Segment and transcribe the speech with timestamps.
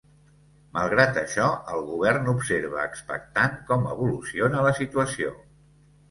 [0.75, 5.35] Malgrat això, el govern observa expectant com evoluciona la situació.